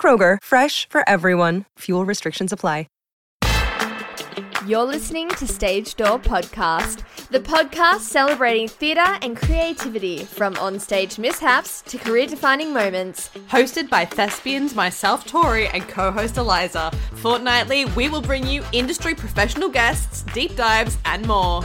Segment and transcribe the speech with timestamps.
[0.00, 1.66] Kroger, fresh for everyone.
[1.78, 2.86] Fuel restrictions apply.
[4.64, 11.82] You're listening to Stage Door Podcast, the podcast celebrating theatre and creativity from onstage mishaps
[11.82, 13.30] to career defining moments.
[13.48, 16.92] Hosted by thespians myself, Tori, and co host Eliza.
[17.16, 21.62] Fortnightly, we will bring you industry professional guests, deep dives, and more.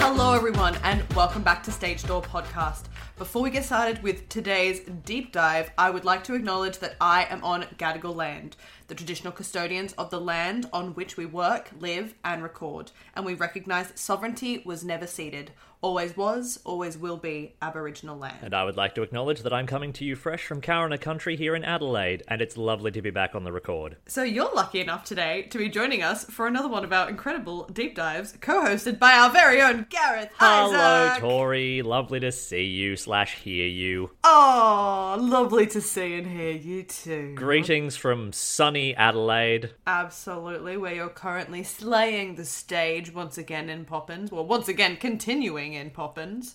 [0.00, 2.89] Hello, everyone, and welcome back to Stage Door Podcast.
[3.20, 7.24] Before we get started with today's deep dive, I would like to acknowledge that I
[7.24, 8.56] am on Gadigal land,
[8.88, 13.34] the traditional custodians of the land on which we work, live, and record, and we
[13.34, 18.38] recognise sovereignty was never ceded, always was, always will be Aboriginal land.
[18.42, 21.36] And I would like to acknowledge that I'm coming to you fresh from Kaurna country
[21.36, 23.96] here in Adelaide, and it's lovely to be back on the record.
[24.06, 27.64] So you're lucky enough today to be joining us for another one of our incredible
[27.72, 31.20] deep dives, co-hosted by our very own Gareth Hello, Isaac.
[31.20, 31.82] Tori.
[31.82, 34.10] Lovely to see you slash hear you.
[34.24, 37.34] Oh, lovely to see and hear you too.
[37.34, 39.70] Greetings from sunny Adelaide.
[39.86, 44.30] Absolutely, where you're currently slaying the stage once again in Poppins.
[44.30, 46.54] Well, once again, continuing in Poppins.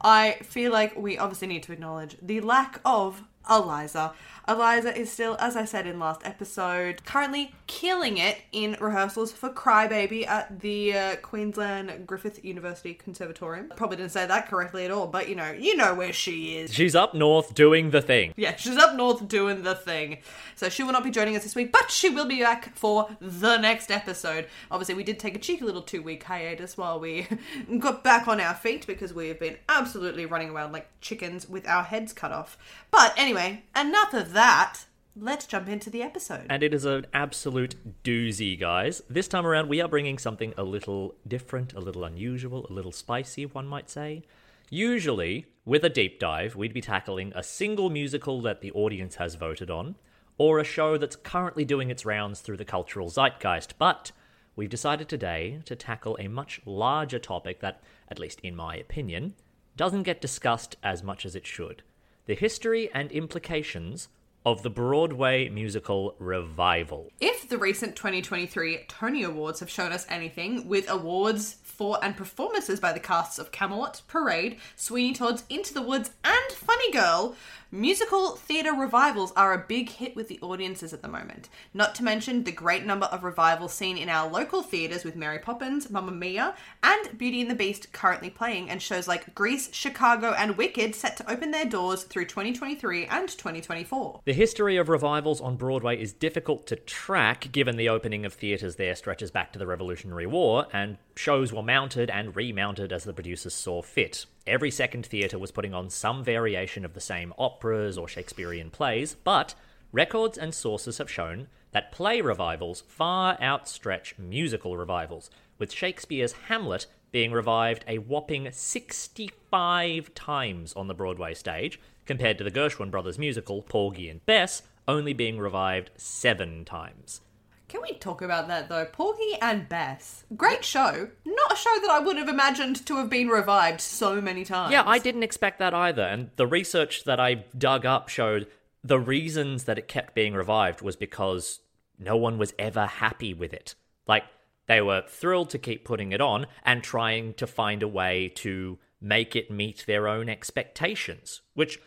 [0.00, 4.12] I feel like we obviously need to acknowledge the lack of Eliza.
[4.48, 9.48] Eliza is still, as I said in last episode, currently killing it in rehearsals for
[9.48, 13.72] Crybaby at the uh, Queensland Griffith University Conservatorium.
[13.74, 16.72] Probably didn't say that correctly at all, but you know, you know where she is.
[16.72, 18.34] She's up north doing the thing.
[18.36, 20.18] Yeah, she's up north doing the thing.
[20.54, 23.08] So she will not be joining us this week, but she will be back for
[23.20, 24.46] the next episode.
[24.70, 27.26] Obviously, we did take a cheeky little two week hiatus while we
[27.80, 31.66] got back on our feet because we have been absolutely running around like chickens with
[31.66, 32.56] our heads cut off.
[32.92, 33.35] But anyway,
[33.76, 34.84] enough of that.
[35.18, 36.46] Let's jump into the episode.
[36.50, 39.02] And it is an absolute doozy, guys.
[39.08, 42.92] This time around, we are bringing something a little different, a little unusual, a little
[42.92, 44.22] spicy, one might say.
[44.68, 49.36] Usually, with a deep dive, we'd be tackling a single musical that the audience has
[49.36, 49.96] voted on,
[50.38, 53.78] or a show that's currently doing its rounds through the cultural zeitgeist.
[53.78, 54.12] But
[54.54, 59.34] we've decided today to tackle a much larger topic that, at least in my opinion,
[59.76, 61.82] doesn't get discussed as much as it should
[62.26, 64.08] the history and implications
[64.46, 67.10] of the Broadway musical revival.
[67.20, 72.80] If the recent 2023 Tony Awards have shown us anything, with awards for and performances
[72.80, 77.34] by the casts of Camelot, Parade, Sweeney Todd's Into the Woods, and Funny Girl,
[77.70, 81.48] musical theatre revivals are a big hit with the audiences at the moment.
[81.74, 85.38] Not to mention the great number of revivals seen in our local theatres with Mary
[85.38, 90.34] Poppins, Mamma Mia, and Beauty and the Beast currently playing, and shows like Grease, Chicago,
[90.38, 94.20] and Wicked set to open their doors through 2023 and 2024.
[94.24, 98.76] The history of revivals on Broadway is difficult to track given the opening of theatres
[98.76, 103.14] there stretches back to the Revolutionary War, and shows were mounted and remounted as the
[103.14, 104.26] producers saw fit.
[104.46, 109.16] Every second theatre was putting on some variation of the same operas or Shakespearean plays,
[109.24, 109.54] but
[109.90, 116.84] records and sources have shown that play revivals far outstretch musical revivals, with Shakespeare's Hamlet
[117.10, 123.18] being revived a whopping 65 times on the Broadway stage, compared to the Gershwin Brothers
[123.18, 127.20] musical Porgy and Bess only being revived seven times.
[127.68, 128.84] Can we talk about that though?
[128.84, 130.24] Porgy and Bess.
[130.36, 131.08] Great show.
[131.24, 134.72] Not a show that I would have imagined to have been revived so many times.
[134.72, 136.02] Yeah, I didn't expect that either.
[136.02, 138.46] And the research that I dug up showed
[138.84, 141.58] the reasons that it kept being revived was because
[141.98, 143.74] no one was ever happy with it.
[144.06, 144.24] Like,
[144.66, 148.78] they were thrilled to keep putting it on and trying to find a way to
[149.00, 151.80] make it meet their own expectations, which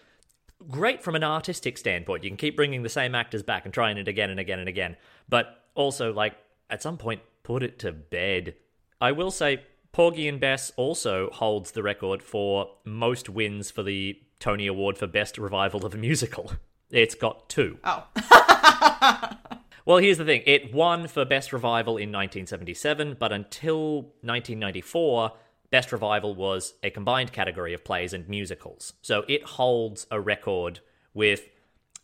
[0.68, 2.24] great from an artistic standpoint.
[2.24, 4.70] You can keep bringing the same actors back and trying it again and again and
[4.70, 4.98] again.
[5.28, 6.36] But also, like,
[6.70, 8.56] at some point, put it to bed.
[9.02, 14.20] I will say, Porgy and Bess also holds the record for most wins for the
[14.40, 16.52] Tony Award for Best Revival of a Musical.
[16.92, 17.78] It's got two.
[17.84, 18.08] Oh.
[19.90, 25.32] Well, here's the thing it won for Best Revival in 1977, but until 1994,
[25.72, 28.94] Best Revival was a combined category of plays and musicals.
[29.02, 30.80] So it holds a record
[31.14, 31.48] with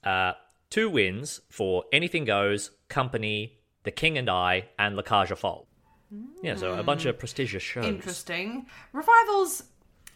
[0.04, 0.34] uh,
[0.70, 5.66] two wins for Anything Goes, Company, The King and I, and La Cage aux Folles.
[6.42, 7.86] Yeah, so a bunch of prestigious shows.
[7.86, 8.68] Interesting.
[8.94, 9.64] Revivals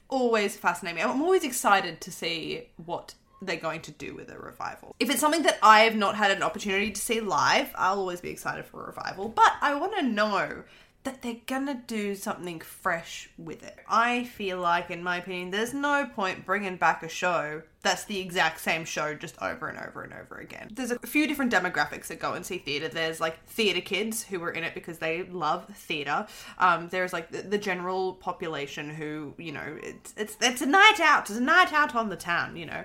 [0.07, 1.01] always fascinate me.
[1.01, 4.95] I'm always excited to see what they're going to do with a revival.
[4.99, 8.21] If it's something that I have not had an opportunity to see live, I'll always
[8.21, 10.63] be excited for a revival, but I want to know
[11.03, 13.77] that they're gonna do something fresh with it.
[13.87, 18.19] I feel like, in my opinion, there's no point bringing back a show that's the
[18.19, 20.69] exact same show just over and over and over again.
[20.73, 22.89] There's a few different demographics that go and see theatre.
[22.89, 26.27] There's like theatre kids who are in it because they love theatre.
[26.57, 30.99] Um, there's like the, the general population who, you know, it's, it's, it's a night
[30.99, 32.83] out, it's a night out on the town, you know.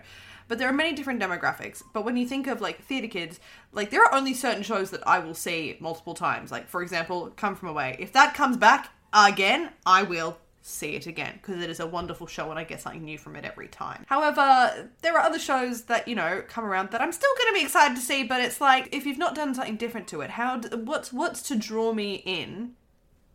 [0.48, 1.82] But there are many different demographics.
[1.92, 3.40] But when you think of like theatre kids,
[3.72, 6.50] like there are only certain shows that I will see multiple times.
[6.52, 7.96] Like for example, Come From Away.
[7.98, 12.26] If that comes back again, I will see it again because it is a wonderful
[12.26, 14.06] show and I get something new from it every time.
[14.08, 17.60] However, there are other shows that you know come around that I'm still going to
[17.60, 20.30] be excited to see, but it's like if you've not done something different to it,
[20.30, 22.72] how what's what's to draw me in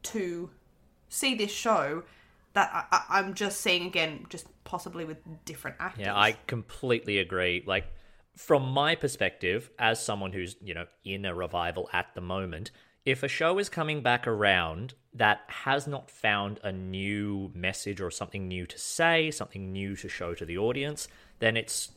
[0.02, 0.50] to
[1.08, 2.04] see this show
[2.54, 6.06] that I, I'm just seeing again, just possibly with different actors.
[6.06, 7.64] Yeah, I completely agree.
[7.66, 7.86] Like,
[8.36, 12.72] from my perspective, as someone who's, you know, in a revival at the moment,
[13.06, 18.12] if a show is coming back around that has not found a new message or
[18.12, 21.08] something new to say, something new to show to the audience,
[21.40, 21.92] then it's,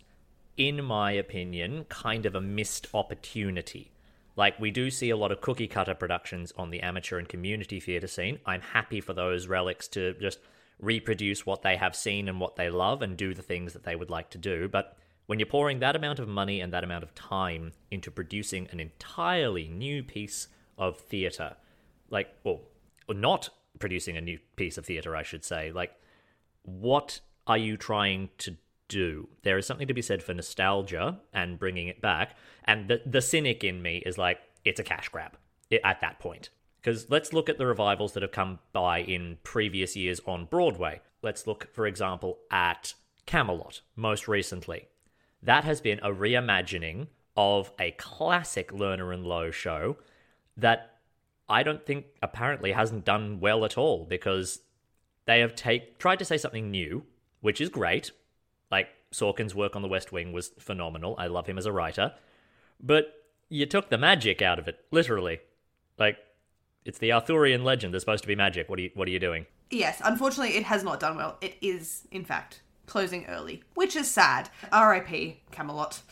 [0.56, 3.91] in my opinion, kind of a missed opportunity.
[4.34, 7.80] Like, we do see a lot of cookie cutter productions on the amateur and community
[7.80, 8.38] theatre scene.
[8.46, 10.38] I'm happy for those relics to just
[10.78, 13.94] reproduce what they have seen and what they love and do the things that they
[13.94, 14.68] would like to do.
[14.68, 14.96] But
[15.26, 18.80] when you're pouring that amount of money and that amount of time into producing an
[18.80, 21.56] entirely new piece of theatre,
[22.10, 22.60] like, or
[23.08, 25.92] not producing a new piece of theatre, I should say, like,
[26.62, 28.56] what are you trying to
[28.92, 29.28] do?
[29.42, 32.36] There is something to be said for nostalgia and bringing it back.
[32.64, 35.36] And the, the cynic in me is like, it's a cash grab
[35.84, 36.50] at that point.
[36.80, 41.00] Because let's look at the revivals that have come by in previous years on Broadway.
[41.22, 42.94] Let's look, for example, at
[43.26, 44.88] Camelot, most recently.
[45.42, 47.06] That has been a reimagining
[47.36, 49.96] of a classic Lerner and Loewe show
[50.56, 50.96] that
[51.48, 54.60] I don't think apparently hasn't done well at all because
[55.24, 57.04] they have take, tried to say something new,
[57.40, 58.10] which is great.
[59.12, 61.14] Sorkin's work on The West Wing was phenomenal.
[61.18, 62.14] I love him as a writer.
[62.82, 63.14] But
[63.48, 65.40] you took the magic out of it, literally.
[65.98, 66.18] Like
[66.84, 67.92] it's the Arthurian legend.
[67.92, 68.68] There's supposed to be magic.
[68.68, 69.46] What are you What are you doing?
[69.70, 71.38] Yes, unfortunately, it has not done well.
[71.40, 74.50] It is, in fact, closing early, which is sad.
[74.70, 75.40] R.I.P.
[75.50, 76.02] Camelot.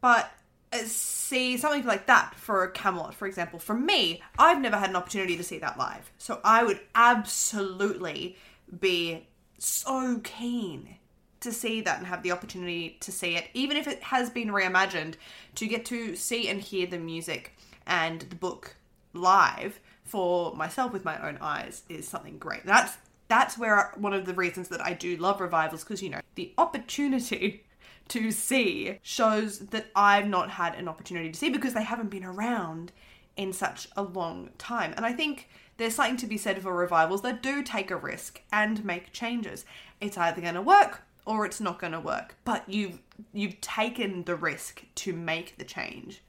[0.00, 0.30] But
[0.72, 3.58] uh, see something like that for Camelot, for example.
[3.58, 8.36] For me, I've never had an opportunity to see that live, so I would absolutely
[8.78, 9.26] be
[9.58, 10.96] so keen
[11.40, 14.48] to see that and have the opportunity to see it, even if it has been
[14.48, 15.14] reimagined,
[15.54, 17.56] to get to see and hear the music
[17.86, 18.76] and the book
[19.12, 22.64] live for myself with my own eyes is something great.
[22.66, 22.96] That's
[23.28, 26.52] that's where one of the reasons that I do love revivals because you know the
[26.58, 27.64] opportunity
[28.08, 32.24] to see shows that I've not had an opportunity to see because they haven't been
[32.24, 32.90] around
[33.36, 34.92] in such a long time.
[34.96, 38.42] And I think there's something to be said for revivals that do take a risk
[38.52, 39.64] and make changes.
[40.00, 42.98] It's either going to work or it's not going to work, but you've
[43.32, 46.22] you've taken the risk to make the change,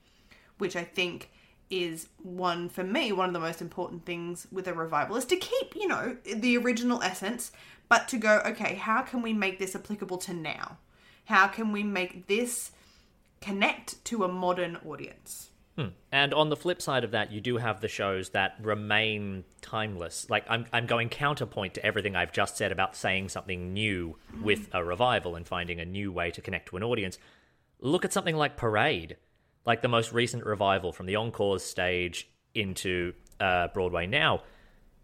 [0.60, 1.32] which I think
[1.72, 5.38] is one for me one of the most important things with a revival is to
[5.38, 7.50] keep you know the original essence
[7.88, 10.78] but to go okay how can we make this applicable to now?
[11.26, 12.72] How can we make this
[13.40, 15.51] connect to a modern audience
[15.82, 15.94] Hmm.
[16.12, 20.30] And on the flip side of that, you do have the shows that remain timeless.
[20.30, 24.70] Like I'm, I'm going counterpoint to everything I've just said about saying something new with
[24.74, 27.18] a revival and finding a new way to connect to an audience.
[27.80, 29.18] Look at something like Parade
[29.66, 34.42] like the most recent revival from the Encores stage into uh, Broadway now.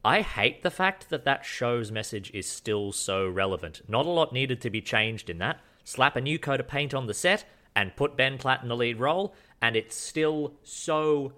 [0.03, 3.81] I hate the fact that that show's message is still so relevant.
[3.87, 5.59] Not a lot needed to be changed in that.
[5.83, 8.75] Slap a new coat of paint on the set and put Ben Platt in the
[8.75, 11.33] lead role, and it's still so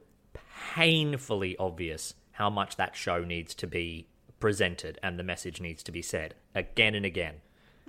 [0.73, 4.07] painfully obvious how much that show needs to be
[4.39, 7.35] presented and the message needs to be said again and again.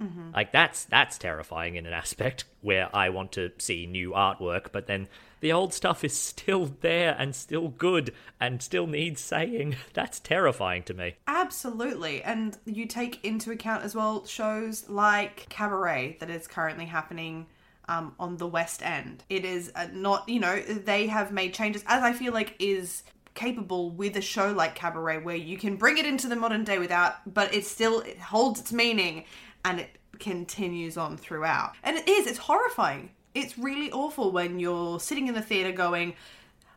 [0.00, 0.30] Mm-hmm.
[0.34, 4.86] Like that's that's terrifying in an aspect where I want to see new artwork, but
[4.86, 5.08] then
[5.40, 9.76] the old stuff is still there and still good and still needs saying.
[9.94, 11.16] That's terrifying to me.
[11.26, 12.22] Absolutely.
[12.22, 17.46] And you take into account as well shows like Cabaret that is currently happening
[17.90, 19.24] um, on the West End.
[19.28, 23.02] It is uh, not, you know, they have made changes as I feel like is
[23.34, 26.78] capable with a show like Cabaret where you can bring it into the modern day
[26.78, 29.24] without, but it still it holds its meaning
[29.64, 31.72] and it continues on throughout.
[31.82, 33.10] And it is, it's horrifying.
[33.34, 36.14] It's really awful when you're sitting in the theater going,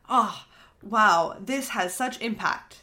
[0.09, 0.45] oh,
[0.81, 2.81] wow, this has such impact.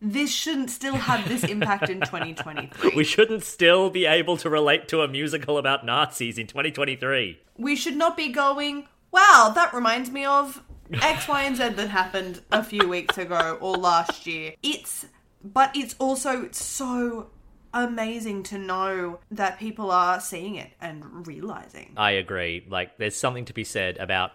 [0.00, 2.92] This shouldn't still have this impact in 2023.
[2.94, 7.40] We shouldn't still be able to relate to a musical about Nazis in 2023.
[7.56, 10.62] we should not be going, wow, that reminds me of
[10.92, 14.54] X, Y, and Z that happened a few weeks ago or last year.
[14.62, 15.06] It's,
[15.42, 17.30] but it's also so
[17.74, 21.92] amazing to know that people are seeing it and realizing.
[21.96, 22.64] I agree.
[22.68, 24.30] Like, there's something to be said about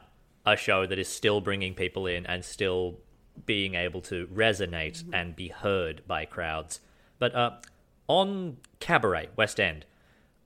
[0.46, 3.00] a show that is still bringing people in and still
[3.46, 6.80] being able to resonate and be heard by crowds.
[7.20, 7.52] But uh,
[8.08, 9.86] on Cabaret, West End,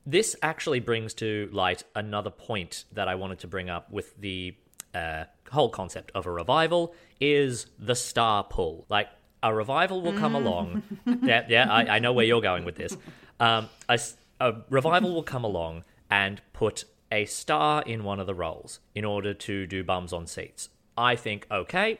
[0.05, 4.55] this actually brings to light another point that I wanted to bring up with the
[4.95, 8.85] uh, whole concept of a revival is the star pull.
[8.89, 9.09] Like,
[9.43, 10.81] a revival will come along.
[11.21, 12.97] Yeah, yeah, I, I know where you're going with this.
[13.39, 13.99] Um, a,
[14.39, 19.05] a revival will come along and put a star in one of the roles in
[19.05, 20.69] order to do bums on seats.
[20.97, 21.99] I think, okay,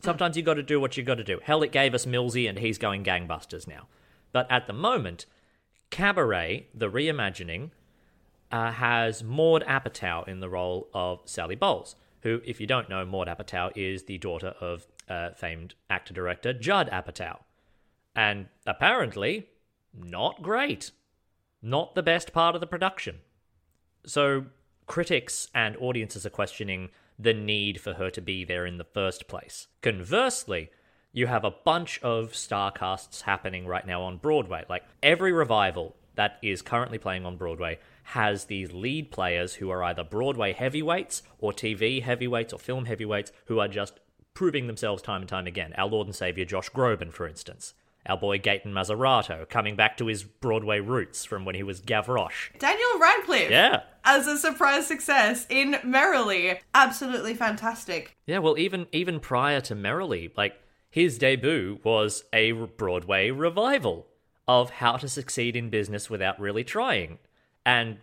[0.00, 1.40] sometimes you got to do what you got to do.
[1.42, 3.88] Hell, it gave us Millsy, and he's going gangbusters now.
[4.32, 5.26] But at the moment,
[5.90, 7.70] Cabaret, the reimagining,
[8.50, 13.04] uh, has Maud Apatow in the role of Sally Bowles, who, if you don't know,
[13.04, 17.40] Maud Apatow is the daughter of uh, famed actor director Judd Apatow.
[18.14, 19.48] And apparently,
[19.94, 20.90] not great.
[21.62, 23.18] Not the best part of the production.
[24.04, 24.46] So,
[24.86, 29.28] critics and audiences are questioning the need for her to be there in the first
[29.28, 29.68] place.
[29.82, 30.70] Conversely,
[31.12, 34.64] you have a bunch of star casts happening right now on Broadway.
[34.68, 39.82] Like every revival that is currently playing on Broadway has these lead players who are
[39.82, 44.00] either Broadway heavyweights or TV heavyweights or film heavyweights who are just
[44.34, 45.72] proving themselves time and time again.
[45.76, 47.74] Our Lord and Savior Josh Groban, for instance.
[48.06, 52.58] Our boy Gaten Matarazzo, coming back to his Broadway roots from when he was Gavroche.
[52.58, 53.50] Daniel Radcliffe.
[53.50, 53.82] Yeah.
[54.04, 56.60] As a surprise success in Merrily.
[56.74, 58.16] Absolutely fantastic.
[58.26, 64.06] Yeah, well, even even prior to Merrily, like his debut was a Broadway revival
[64.48, 67.18] of How to Succeed in Business Without Really Trying,
[67.64, 67.98] and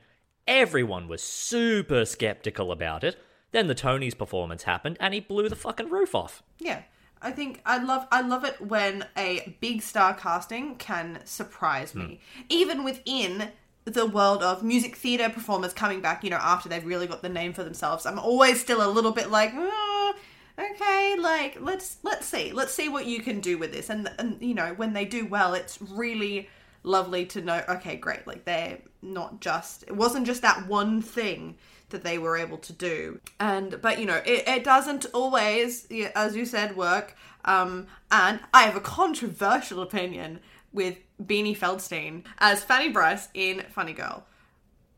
[0.47, 3.17] everyone was super skeptical about it.
[3.51, 6.43] Then the Tonys performance happened, and he blew the fucking roof off.
[6.59, 6.83] Yeah.
[7.21, 12.21] I think I love I love it when a big star casting can surprise me.
[12.33, 12.41] Hmm.
[12.47, 13.49] Even within
[13.89, 17.29] the world of music theater performers coming back, you know, after they've really got the
[17.29, 18.05] name for themselves.
[18.05, 20.13] I'm always still a little bit like, "Ah,
[20.59, 22.51] okay, like let's let's see.
[22.51, 23.89] Let's see what you can do with this.
[23.89, 26.49] And and you know, when they do well, it's really
[26.83, 28.25] lovely to know, okay, great.
[28.25, 31.55] Like they're not just it wasn't just that one thing
[31.89, 36.35] that they were able to do and but you know it, it doesn't always as
[36.35, 37.15] you said work
[37.45, 40.39] um and i have a controversial opinion
[40.73, 44.25] with beanie feldstein as fanny Brice in funny girl.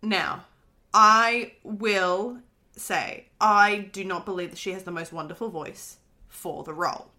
[0.01, 0.45] Now
[0.93, 2.37] i will
[2.75, 5.97] say i do not believe that she has the most wonderful voice
[6.27, 7.11] for the role.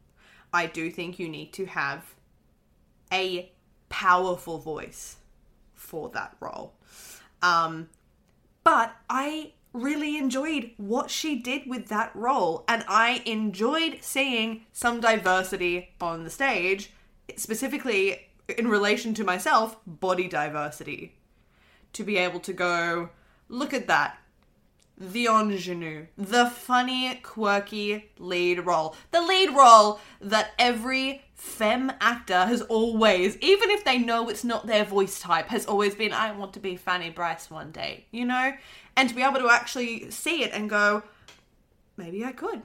[0.53, 2.15] I do think you need to have
[3.13, 3.51] a
[3.89, 5.17] powerful voice
[5.75, 6.75] for that role.
[7.43, 7.89] Um
[8.65, 15.01] but I really enjoyed what she did with that role, and I enjoyed seeing some
[15.01, 16.93] diversity on the stage,
[17.37, 21.15] specifically in relation to myself, body diversity.
[21.95, 23.11] To be able to go,
[23.49, 24.19] look at that.
[24.99, 28.95] The ingenue, the funny, quirky lead role.
[29.11, 34.67] The lead role that every femme actor has always, even if they know it's not
[34.67, 38.25] their voice type, has always been, I want to be Fanny Brice one day, you
[38.25, 38.53] know?
[38.97, 41.03] And to be able to actually see it and go,
[41.97, 42.63] maybe I could.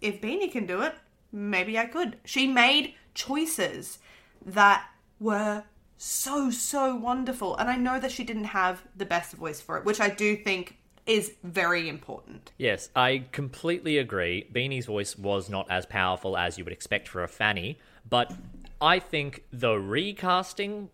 [0.00, 0.94] If Beanie can do it,
[1.32, 2.16] maybe I could.
[2.24, 3.98] She made choices
[4.46, 4.86] that
[5.20, 5.64] were
[5.96, 7.56] so, so wonderful.
[7.56, 10.36] And I know that she didn't have the best voice for it, which I do
[10.36, 12.52] think is very important.
[12.58, 14.46] Yes, I completely agree.
[14.52, 18.32] Beanie's voice was not as powerful as you would expect for a Fanny, but
[18.80, 20.90] I think the recasting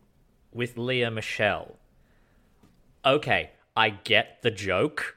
[0.53, 1.77] with Lea Michele.
[3.05, 5.17] Okay, I get the joke.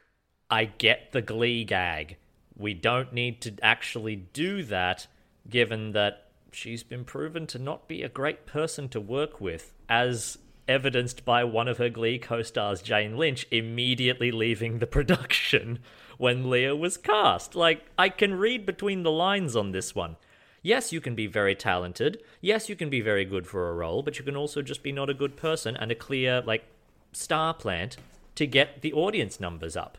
[0.49, 2.17] I get the glee gag.
[2.57, 5.07] We don't need to actually do that,
[5.49, 10.37] given that she's been proven to not be a great person to work with, as
[10.67, 15.79] evidenced by one of her Glee co stars, Jane Lynch, immediately leaving the production
[16.17, 17.55] when Lea was cast.
[17.55, 20.17] Like, I can read between the lines on this one.
[20.63, 22.21] Yes, you can be very talented.
[22.39, 24.91] Yes, you can be very good for a role, but you can also just be
[24.91, 26.65] not a good person and a clear, like,
[27.11, 27.97] star plant
[28.35, 29.97] to get the audience numbers up.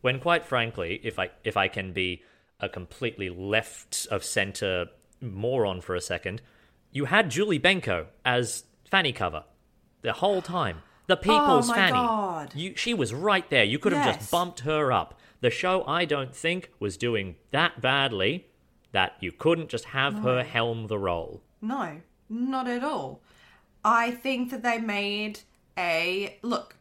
[0.00, 2.22] When quite frankly, if I if I can be
[2.58, 4.86] a completely left of center
[5.20, 6.42] moron for a second,
[6.90, 9.44] you had Julie Benko as Fanny cover
[10.02, 10.82] the whole time.
[11.06, 11.92] The oh people's my Fanny.
[11.92, 12.54] God.
[12.54, 13.64] You, she was right there.
[13.64, 14.16] You could have Yes.
[14.18, 15.18] just bumped her up.
[15.40, 18.46] The show, I don't think, was doing that badly
[18.92, 21.42] that you couldn't just have her helm the role.
[21.60, 23.20] No, not at all.
[23.84, 25.40] I think that they made
[25.78, 26.76] a look.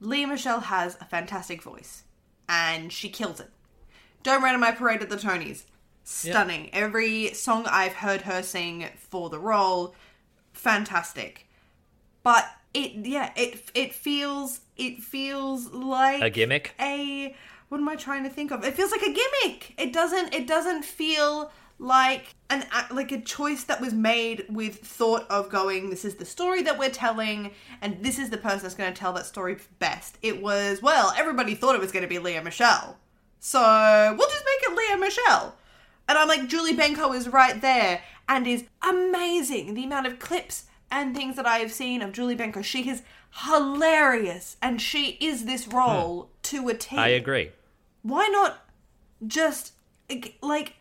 [0.00, 2.04] Lea Michele has a fantastic voice,
[2.48, 3.50] and she kills it.
[4.22, 5.64] Don't Rain on My Parade at the Tonys.
[6.08, 6.70] Stunning.
[6.72, 9.92] Every song I've heard her sing for the role,
[10.52, 11.48] fantastic.
[12.22, 16.74] But it, yeah, it it feels it feels like A gimmick?
[16.78, 17.34] A
[17.68, 18.64] what am I trying to think of?
[18.64, 19.74] It feels like a gimmick.
[19.78, 20.32] It doesn't.
[20.32, 25.90] It doesn't feel like an like a choice that was made with thought of going.
[25.90, 27.50] This is the story that we're telling,
[27.82, 30.18] and this is the person that's going to tell that story best.
[30.22, 32.96] It was well, everybody thought it was going to be Lea Michele,
[33.40, 35.56] so we'll just make it Lea Michele.
[36.08, 39.74] And I'm like, Julie Benko is right there and is amazing.
[39.74, 43.02] The amount of clips and things that I have seen of Julie Benko, she is
[43.44, 46.96] hilarious, and she is this role to a T.
[46.96, 47.00] Hmm.
[47.00, 47.50] I agree.
[48.02, 48.64] Why not
[49.26, 49.72] just
[50.42, 50.76] like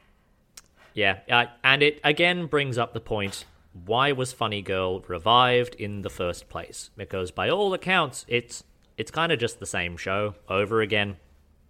[0.94, 3.46] Yeah, uh, and it again brings up the point
[3.86, 6.92] why was Funny Girl revived in the first place?
[6.96, 8.64] Because by all accounts, it's
[8.98, 11.18] it's kind of just the same show over again.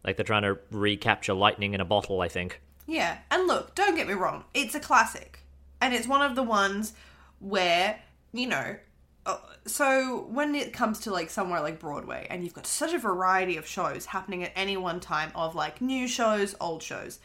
[0.03, 2.61] Like they're trying to recapture lightning in a bottle, I think.
[2.85, 5.39] Yeah, and look, don't get me wrong, it's a classic.
[5.81, 6.93] And it's one of the ones
[7.39, 7.99] where,
[8.31, 8.77] you know,
[9.25, 12.99] uh, so when it comes to like somewhere like Broadway and you've got such a
[12.99, 17.19] variety of shows happening at any one time of like new shows, old shows,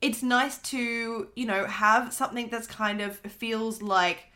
[0.00, 4.26] it's nice to, you know, have something that's kind of feels like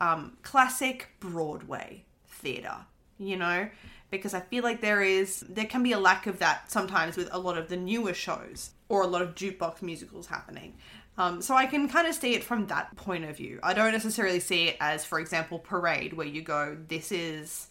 [0.00, 2.78] um, classic Broadway theatre,
[3.18, 3.68] you know?
[4.10, 7.28] Because I feel like there is, there can be a lack of that sometimes with
[7.32, 10.74] a lot of the newer shows or a lot of jukebox musicals happening.
[11.18, 13.58] Um, so I can kind of see it from that point of view.
[13.62, 17.68] I don't necessarily see it as, for example, Parade, where you go, this is,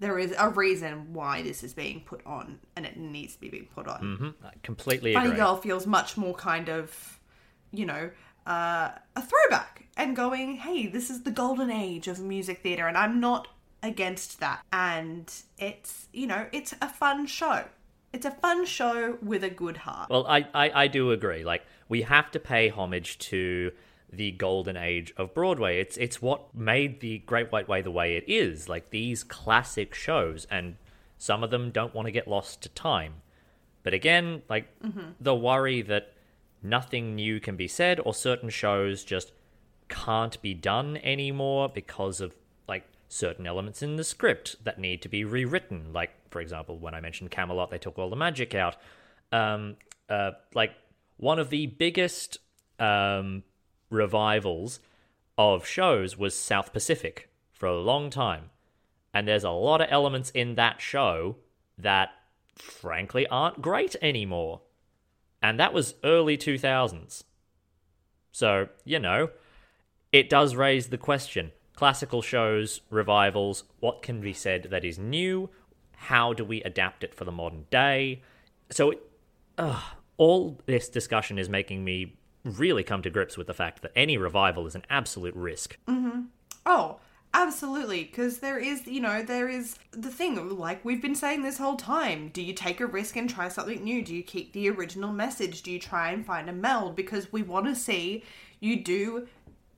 [0.00, 3.48] there is a reason why this is being put on and it needs to be
[3.48, 4.34] being put on.
[4.44, 5.38] I completely Funny agree.
[5.38, 7.18] Girl feels much more kind of,
[7.72, 8.10] you know,
[8.46, 12.98] uh, a throwback and going, hey, this is the golden age of music theatre, and
[12.98, 13.48] I'm not
[13.82, 14.62] against that.
[14.72, 17.64] And it's, you know, it's a fun show.
[18.14, 20.08] It's a fun show with a good heart.
[20.08, 21.44] Well, I, I, I do agree.
[21.44, 23.72] Like, we have to pay homage to
[24.12, 25.80] the golden age of Broadway.
[25.80, 28.68] It's it's what made the Great White Way the way it is.
[28.68, 30.76] Like these classic shows, and
[31.18, 33.14] some of them don't want to get lost to time.
[33.82, 35.10] But again, like mm-hmm.
[35.20, 36.12] the worry that
[36.62, 39.32] nothing new can be said, or certain shows just
[39.88, 42.36] can't be done anymore because of
[42.68, 45.92] like certain elements in the script that need to be rewritten.
[45.92, 48.74] Like, for example, when I mentioned Camelot, they took all the magic out.
[49.30, 49.76] Um,
[50.08, 50.72] uh, like
[51.16, 52.38] one of the biggest
[52.80, 53.44] um,
[53.88, 54.80] revivals
[55.38, 58.50] of shows was South Pacific for a long time,
[59.14, 61.36] and there's a lot of elements in that show
[61.78, 62.08] that,
[62.56, 64.62] frankly, aren't great anymore.
[65.40, 67.22] And that was early 2000s.
[68.32, 69.30] So, you know,
[70.10, 75.50] it does raise the question classical shows, revivals, what can be said that is new?
[76.04, 78.22] How do we adapt it for the modern day?
[78.70, 79.02] So, it,
[80.16, 84.18] all this discussion is making me really come to grips with the fact that any
[84.18, 85.78] revival is an absolute risk.
[85.88, 86.22] Mm-hmm.
[86.66, 87.00] Oh,
[87.32, 88.04] absolutely.
[88.04, 91.76] Because there is, you know, there is the thing, like we've been saying this whole
[91.76, 92.28] time.
[92.28, 94.04] Do you take a risk and try something new?
[94.04, 95.62] Do you keep the original message?
[95.62, 96.96] Do you try and find a meld?
[96.96, 98.24] Because we want to see
[98.60, 99.26] you do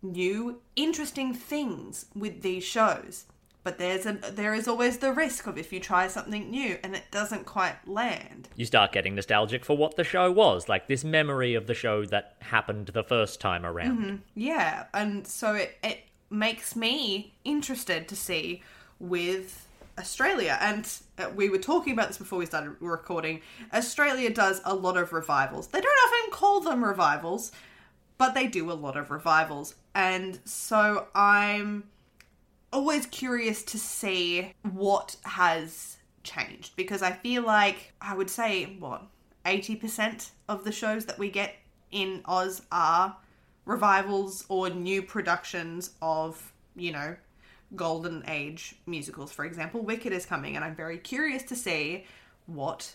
[0.03, 3.27] new, interesting things with these shows.
[3.67, 6.95] But there's a there is always the risk of if you try something new and
[6.95, 8.49] it doesn't quite land.
[8.55, 12.05] You start getting nostalgic for what the show was, like this memory of the show
[12.05, 14.23] that happened the first time around.
[14.37, 18.63] Yeah, and so it, it makes me interested to see
[19.01, 19.67] with
[19.99, 20.59] Australia.
[20.61, 23.41] And uh, we were talking about this before we started recording.
[23.75, 25.67] Australia does a lot of revivals.
[25.67, 27.51] They don't often call them revivals,
[28.17, 29.75] but they do a lot of revivals.
[29.93, 31.83] And so I'm
[32.73, 39.03] always curious to see what has changed because I feel like I would say what
[39.45, 41.55] 80% of the shows that we get
[41.93, 43.17] in Oz are
[43.65, 47.17] revivals or new productions of, you know,
[47.75, 49.33] golden age musicals.
[49.33, 52.05] For example, Wicked is coming and I'm very curious to see
[52.47, 52.95] what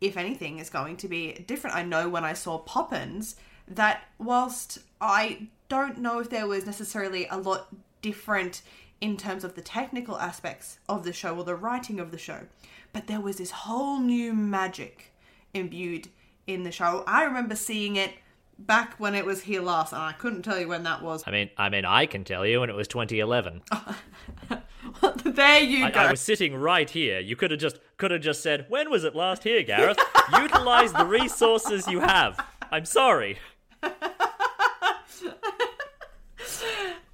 [0.00, 1.76] if anything is going to be different.
[1.76, 3.36] I know when I saw Poppins
[3.68, 7.68] that whilst I don't know if there was necessarily a lot
[8.02, 8.62] different
[9.00, 12.46] in terms of the technical aspects of the show or the writing of the show,
[12.92, 15.12] but there was this whole new magic
[15.54, 16.08] imbued
[16.46, 17.04] in the show.
[17.06, 18.12] I remember seeing it
[18.58, 21.24] back when it was here last, and I couldn't tell you when that was.
[21.26, 23.62] I mean, I mean, I can tell you, and it was 2011.
[25.24, 26.00] there you I, go.
[26.00, 27.20] I was sitting right here.
[27.20, 29.98] You could have just could have just said, "When was it last here, Gareth?"
[30.38, 32.44] Utilize the resources you have.
[32.70, 33.38] I'm sorry.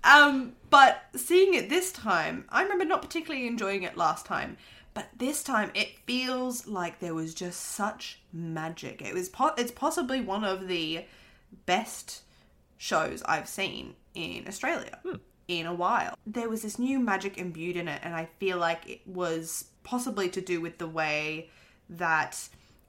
[0.07, 4.57] Um, but seeing it this time, I remember not particularly enjoying it last time.
[4.95, 9.03] But this time, it feels like there was just such magic.
[9.03, 11.05] It was po- it's possibly one of the
[11.66, 12.23] best
[12.79, 14.99] shows I've seen in Australia
[15.49, 16.16] in a while.
[16.27, 20.31] There was this new magic imbued in it, and I feel like it was possibly
[20.31, 21.51] to do with the way
[21.90, 22.49] that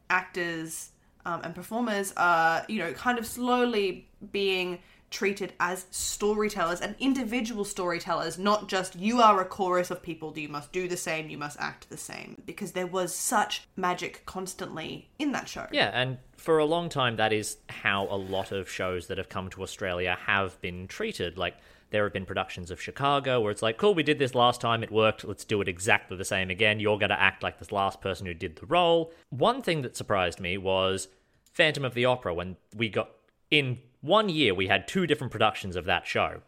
[0.09, 0.91] actors
[1.25, 7.63] um, and performers are, you know, kind of slowly being treated as storytellers and individual
[7.63, 11.37] storytellers, not just you are a chorus of people, you must do the same, you
[11.37, 12.41] must act the same.
[12.45, 15.67] Because there was such magic constantly in that show.
[15.71, 19.29] Yeah, and for a long time, that is how a lot of shows that have
[19.29, 21.37] come to Australia have been treated.
[21.37, 21.55] Like,
[21.89, 24.83] there have been productions of Chicago where it's like, cool, we did this last time,
[24.83, 26.79] it worked, let's do it exactly the same again.
[26.81, 29.13] You're going to act like this last person who did the role.
[29.29, 31.07] One thing that surprised me was
[31.53, 33.09] Phantom of the Opera, when we got
[33.49, 36.41] in one year, we had two different productions of that show.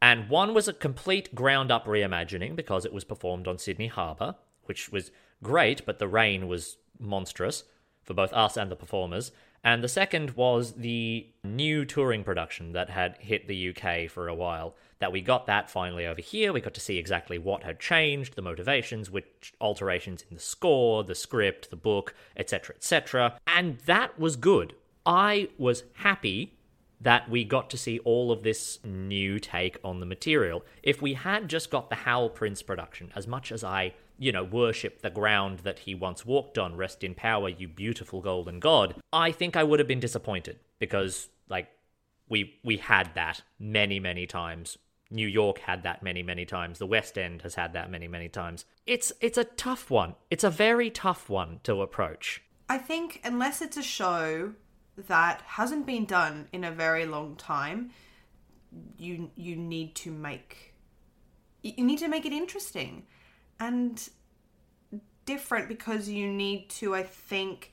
[0.00, 4.34] And one was a complete ground up reimagining because it was performed on Sydney Harbour,
[4.64, 5.10] which was
[5.42, 7.64] great, but the rain was monstrous
[8.02, 9.32] for both us and the performers.
[9.62, 14.34] And the second was the new touring production that had hit the UK for a
[14.34, 14.74] while.
[14.98, 16.52] That we got that finally over here.
[16.52, 21.02] We got to see exactly what had changed, the motivations, which alterations in the score,
[21.02, 23.38] the script, the book, etc., etc.
[23.46, 24.74] And that was good.
[25.06, 26.54] I was happy
[27.00, 30.64] that we got to see all of this new take on the material.
[30.82, 34.42] If we had just got the Hal Prince production, as much as I, you know,
[34.44, 38.94] worship the ground that he once walked on, rest in power, you beautiful golden god,
[39.12, 41.68] I think I would have been disappointed because, like,
[42.28, 44.78] we we had that many many times.
[45.10, 46.78] New York had that many many times.
[46.78, 48.64] The West End has had that many many times.
[48.86, 50.14] It's it's a tough one.
[50.30, 52.42] It's a very tough one to approach.
[52.66, 54.54] I think unless it's a show
[54.96, 57.90] that hasn't been done in a very long time,
[58.98, 60.74] you you need to make
[61.62, 63.04] you need to make it interesting
[63.60, 64.08] and
[65.24, 67.72] different because you need to I think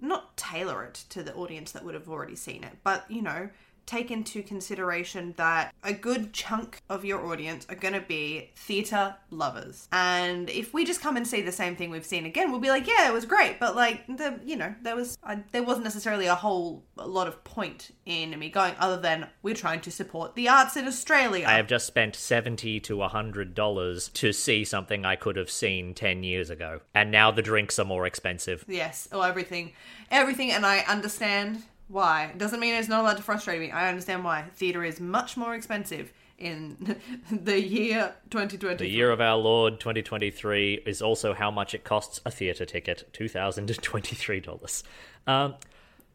[0.00, 3.50] not tailor it to the audience that would have already seen it, but you know,
[3.88, 9.16] take into consideration that a good chunk of your audience are going to be theatre
[9.30, 9.88] lovers.
[9.90, 12.68] And if we just come and see the same thing we've seen again, we'll be
[12.68, 15.84] like, yeah, it was great, but like the you know, there was I, there wasn't
[15.84, 20.34] necessarily a whole lot of point in me going other than we're trying to support
[20.34, 21.46] the arts in Australia.
[21.46, 25.94] I have just spent seventy to hundred dollars to see something I could have seen
[25.94, 28.64] ten years ago, and now the drinks are more expensive.
[28.68, 29.72] Yes, or everything.
[30.10, 32.32] Everything, and I understand why.
[32.36, 33.70] Doesn't mean it's not allowed to frustrate me.
[33.70, 34.44] I understand why.
[34.54, 36.96] Theatre is much more expensive in
[37.32, 38.76] the year 2020.
[38.76, 43.08] The year of our Lord 2023 is also how much it costs a theatre ticket
[43.12, 44.82] $2,023.
[45.26, 45.54] Um,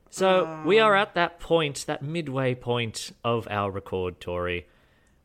[0.09, 4.67] so we are at that point, that midway point of our record, Tori,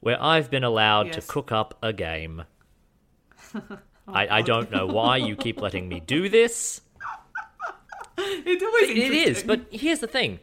[0.00, 1.16] where I've been allowed Yes.
[1.16, 2.44] to cook up a game.
[4.08, 6.80] I, I don't know why you keep letting me do this.
[8.46, 10.40] It's always It is, but here's the thing.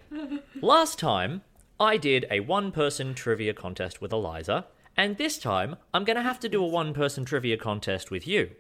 [0.62, 1.42] Last time,
[1.80, 6.24] I did a one person trivia contest with Eliza, and this time, I'm going to
[6.24, 8.52] have to do a one person trivia contest with you.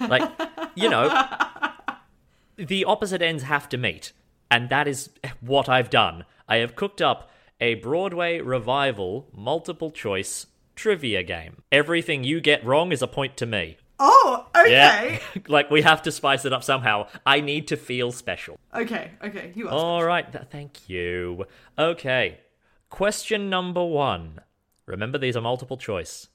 [0.00, 0.28] Like,
[0.74, 1.08] you know,
[2.56, 4.12] the opposite ends have to meet,
[4.50, 5.10] and that is
[5.40, 6.24] what I've done.
[6.48, 11.62] I have cooked up a Broadway revival multiple choice trivia game.
[11.70, 13.76] Everything you get wrong is a point to me.
[14.02, 15.20] Oh, okay.
[15.36, 15.42] Yeah.
[15.48, 17.06] like, we have to spice it up somehow.
[17.26, 18.58] I need to feel special.
[18.74, 19.52] Okay, okay.
[19.54, 19.74] You asked.
[19.74, 21.44] All right, th- thank you.
[21.78, 22.40] Okay,
[22.88, 24.40] question number one.
[24.86, 26.28] Remember, these are multiple choice.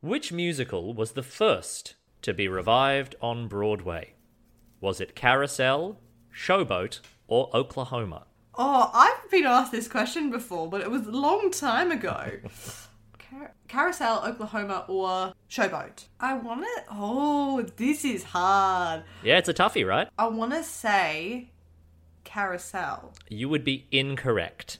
[0.00, 4.14] Which musical was the first to be revived on Broadway?
[4.80, 6.00] Was it Carousel,
[6.34, 8.24] Showboat, or Oklahoma?
[8.56, 12.30] Oh, I've been asked this question before, but it was a long time ago.
[13.34, 16.04] Car- Carousel, Oklahoma, or Showboat?
[16.20, 16.82] I want to.
[16.90, 19.02] Oh, this is hard.
[19.22, 20.08] Yeah, it's a toughie, right?
[20.18, 21.50] I want to say
[22.24, 23.12] Carousel.
[23.28, 24.78] You would be incorrect.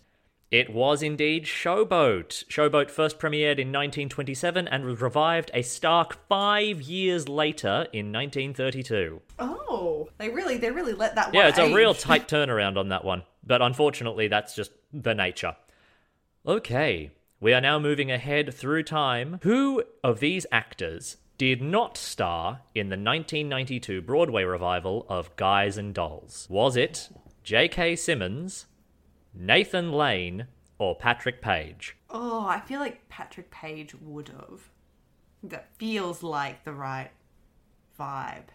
[0.50, 2.44] It was indeed Showboat.
[2.46, 9.20] Showboat first premiered in 1927 and was revived a stark five years later in 1932.
[9.40, 11.34] Oh, they really, they really let that one.
[11.34, 13.24] Yeah, it's a real tight turnaround on that one.
[13.44, 15.56] But unfortunately, that's just the nature.
[16.46, 17.10] Okay,
[17.44, 19.38] we are now moving ahead through time.
[19.42, 25.92] Who of these actors did not star in the 1992 Broadway revival of Guys and
[25.92, 26.46] Dolls?
[26.48, 27.10] Was it
[27.42, 27.96] J.K.
[27.96, 28.64] Simmons,
[29.34, 30.46] Nathan Lane,
[30.78, 31.98] or Patrick Page?
[32.08, 34.70] Oh, I feel like Patrick Page would have.
[35.42, 37.10] That feels like the right
[38.00, 38.53] vibe.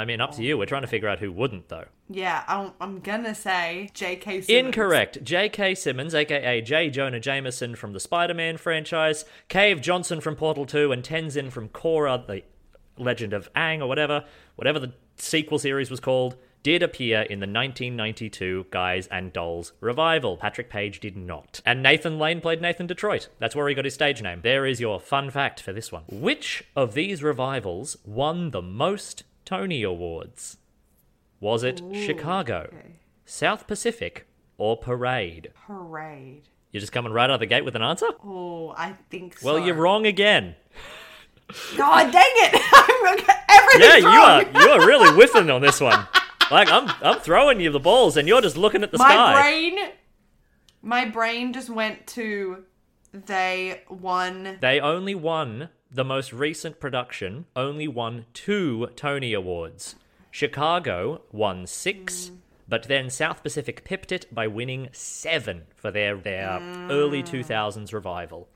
[0.00, 0.56] I mean, up to you.
[0.56, 1.84] We're trying to figure out who wouldn't, though.
[2.08, 4.40] Yeah, I'm, I'm gonna say J.K.
[4.40, 4.48] Simmons.
[4.48, 5.22] Incorrect.
[5.22, 5.74] J.K.
[5.74, 6.90] Simmons, aka J.
[6.90, 11.68] Jonah Jameson from the Spider Man franchise, Cave Johnson from Portal 2, and Tenzin from
[11.68, 12.42] Korra, the
[12.96, 14.24] Legend of Aang, or whatever,
[14.56, 20.36] whatever the sequel series was called, did appear in the 1992 Guys and Dolls revival.
[20.36, 21.60] Patrick Page did not.
[21.64, 23.28] And Nathan Lane played Nathan Detroit.
[23.38, 24.40] That's where he got his stage name.
[24.42, 26.04] There is your fun fact for this one.
[26.10, 30.58] Which of these revivals won the most Tony Awards?
[31.40, 33.00] Was it Chicago, okay.
[33.24, 35.50] South Pacific, or Parade?
[35.66, 36.42] Parade.
[36.70, 38.06] You're just coming right out of the gate with an answer?
[38.24, 39.44] Oh, I think so.
[39.44, 40.54] Well, you're wrong again.
[41.76, 42.62] God dang it!
[43.48, 46.06] Everything's Yeah, you are you are really whiffing on this one.
[46.48, 49.40] Like I'm I'm throwing you the balls and you're just looking at the my sky.
[49.42, 49.78] brain,
[50.80, 52.62] my brain just went to
[53.12, 54.58] they won.
[54.60, 59.96] They only won the most recent production, only won two Tony Awards.
[60.30, 62.30] Chicago won six,
[62.68, 67.28] but then South Pacific pipped it by winning seven for their, their early mm.
[67.28, 68.48] 2000s revival.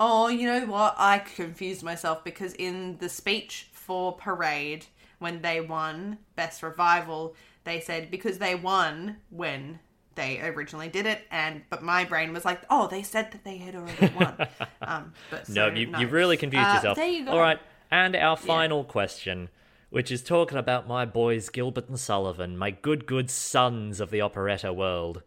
[0.00, 0.96] Oh, you know what?
[0.98, 4.86] I confused myself because in the speech for Parade,
[5.20, 9.78] when they won Best Revival, they said because they won when
[10.14, 13.56] they originally did it, and but my brain was like, oh, they said that they
[13.58, 14.46] had already won.
[14.82, 15.98] um, but No, you, no.
[15.98, 16.96] you've really confused Uh, yourself.
[16.96, 17.32] There you go.
[17.32, 19.48] All right, and our final question,
[19.90, 24.20] which is talking about my boys Gilbert and Sullivan, my good, good sons of the
[24.20, 25.22] operetta world.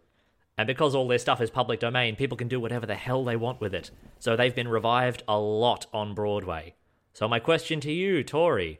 [0.58, 3.36] And because all their stuff is public domain, people can do whatever the hell they
[3.36, 3.92] want with it.
[4.20, 6.76] So they've been revived a lot on Broadway.
[7.12, 8.80] So my question to you, Tori,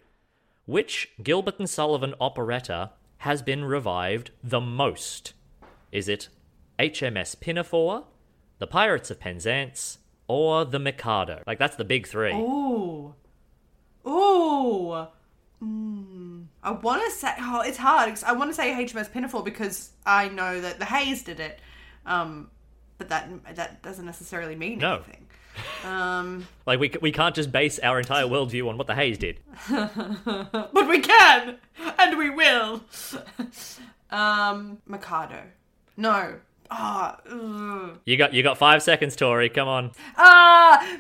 [0.66, 5.34] which Gilbert and Sullivan operetta has been revived the most?
[5.96, 6.28] Is it
[6.78, 8.04] HMS Pinafore,
[8.60, 11.42] The Pirates of Penzance, or The Mikado?
[11.48, 12.34] Like that's the big three.
[12.34, 13.16] Ooh.
[14.06, 15.08] Ooh.
[15.64, 16.48] Mm.
[16.62, 18.14] I want to say, oh, it's hard.
[18.28, 21.60] I want to say HMS Pinafore because I know that the Hayes did it.
[22.06, 22.50] Um,
[22.98, 24.96] but that that doesn't necessarily mean No.
[24.96, 25.28] anything.
[25.86, 29.40] Um, Like we we can't just base our entire worldview on what the Hayes did.
[29.70, 31.56] but we can,
[32.00, 32.84] and we will.
[34.12, 35.42] um, Mikado.
[35.98, 36.36] No.
[36.72, 37.18] Ah.
[37.30, 38.00] ugh.
[38.06, 39.50] You got you got five seconds, Tori.
[39.50, 39.92] Come on.
[40.18, 40.98] Ah.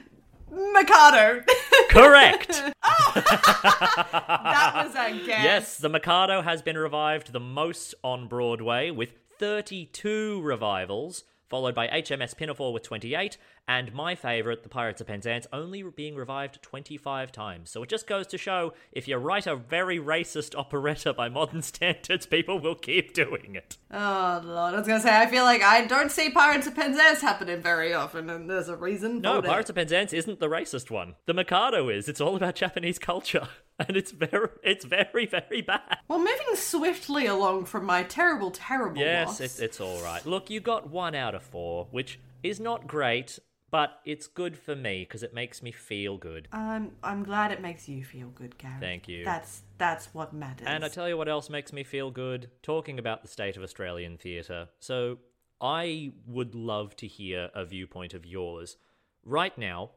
[0.52, 1.44] Mikado.
[1.90, 2.48] Correct.
[2.84, 5.44] that was a guess.
[5.44, 11.88] yes, the Mikado has been revived the most on Broadway with 32 revivals, followed by
[11.88, 17.32] HMS Pinafore with 28, and my favourite, The Pirates of Penzance, only being revived 25
[17.32, 17.70] times.
[17.72, 21.62] So it just goes to show if you write a very racist operetta by modern
[21.64, 23.78] standards, people will keep doing it.
[23.92, 27.22] Oh lord, I was gonna say I feel like I don't see Pirates of Penzance
[27.22, 29.22] happening very often, and there's a reason.
[29.22, 29.42] No.
[29.42, 31.16] Pirates of Penzance isn't the racist one.
[31.26, 32.08] The Mikado is.
[32.08, 33.48] It's all about Japanese culture,
[33.88, 35.98] and it's very, it's very, very bad.
[36.08, 39.40] Well, moving swiftly along from my terrible, terrible Yes, loss.
[39.42, 40.26] it's it's all right.
[40.26, 43.40] Look, you got one out of four, which is not great,
[43.72, 46.48] but it's good for me because it makes me feel good.
[46.54, 48.76] I'm I'm glad it makes you feel good, Gary.
[48.80, 49.26] Thank you.
[49.26, 50.68] That's that's what matters.
[50.70, 52.50] And I tell you what else makes me feel good?
[52.64, 54.70] Talking about the state of Australian theatre.
[54.80, 55.18] So
[55.60, 58.78] I would love to hear a viewpoint of yours.
[59.26, 59.92] Right now,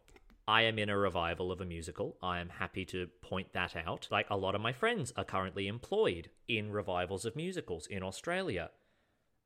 [0.48, 2.16] I am in a revival of a musical.
[2.22, 4.08] I am happy to point that out.
[4.10, 8.70] Like a lot of my friends are currently employed in revivals of musicals in Australia.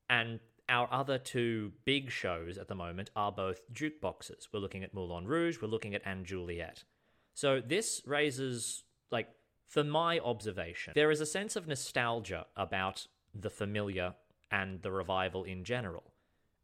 [0.09, 0.39] And
[0.69, 4.47] our other two big shows at the moment are both jukeboxes.
[4.53, 6.85] We're looking at Moulin Rouge, we're looking at & Juliet.
[7.35, 9.29] So this raises, like,
[9.67, 14.15] for my observation, there is a sense of nostalgia about the familiar
[14.53, 16.13] and the revival in general.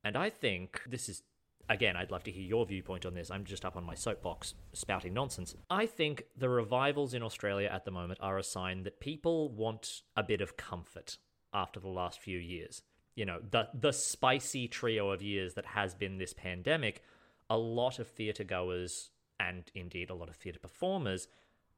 [0.04, 1.24] And I think this is,
[1.68, 3.30] again, I'd love to hear your viewpoint on this.
[3.30, 5.54] I'm just up on my soapbox spouting nonsense.
[5.70, 10.02] I think the revivals in Australia at the moment are a sign that people want
[10.16, 11.18] a bit of comfort
[11.52, 12.82] after the last few years.
[13.14, 17.02] You know, the the spicy trio of years that has been this pandemic,
[17.50, 21.28] a lot of theatre goers and indeed a lot of theatre performers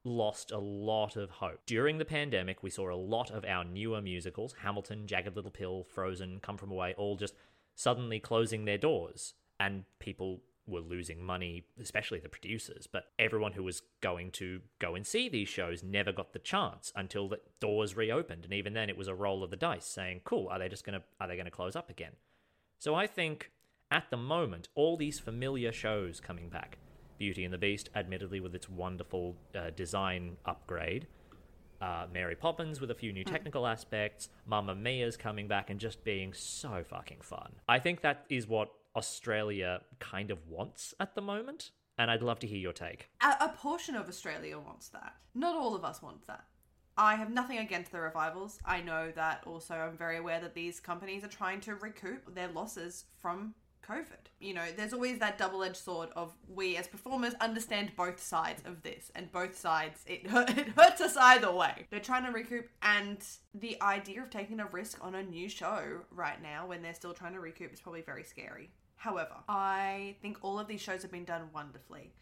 [0.03, 1.59] lost a lot of hope.
[1.65, 5.83] During the pandemic, we saw a lot of our newer musicals, Hamilton, Jagged Little Pill,
[5.83, 7.35] Frozen, Come From Away, all just
[7.75, 9.35] suddenly closing their doors.
[9.61, 12.87] And people were losing money, especially the producers.
[12.91, 16.91] But everyone who was going to go and see these shows never got the chance
[16.95, 18.45] until the doors reopened.
[18.45, 20.85] And even then, it was a roll of the dice saying, cool, are they just
[20.85, 22.13] going to, are they to close up again?
[22.79, 23.51] So I think
[23.91, 26.77] at the moment, all these familiar shows coming back,
[27.19, 31.07] Beauty and the Beast, admittedly with its wonderful uh, design upgrade,
[31.81, 36.03] uh, Mary Poppins with a few new technical aspects, Mamma Mia's coming back and just
[36.03, 37.53] being so fucking fun.
[37.67, 42.39] I think that is what Australia kind of wants at the moment, and I'd love
[42.39, 43.09] to hear your take.
[43.21, 45.15] a, a portion of Australia wants that.
[45.33, 46.45] Not all of us want that.
[46.97, 48.59] I have nothing against the revivals.
[48.65, 52.49] I know that also I'm very aware that these companies are trying to recoup their
[52.49, 53.55] losses from
[53.87, 54.29] COVID.
[54.39, 58.61] You know, there's always that double edged sword of we as performers understand both sides
[58.65, 61.87] of this, and both sides, it, it hurts us either way.
[61.89, 63.17] They're trying to recoup, and
[63.53, 67.13] the idea of taking a risk on a new show right now when they're still
[67.13, 68.69] trying to recoup is probably very scary.
[69.01, 72.13] However, I think all of these shows have been done wonderfully,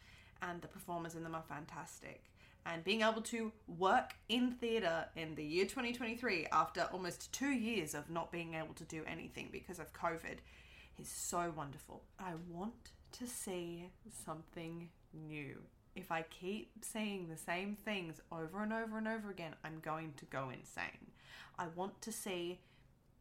[0.41, 2.23] and the performers in them are fantastic
[2.65, 7.93] and being able to work in theatre in the year 2023 after almost two years
[7.93, 10.37] of not being able to do anything because of COVID
[10.99, 12.03] is so wonderful.
[12.19, 13.89] I want to see
[14.25, 15.57] something new.
[15.95, 20.13] If I keep seeing the same things over and over and over again, I'm going
[20.17, 21.11] to go insane.
[21.57, 22.59] I want to see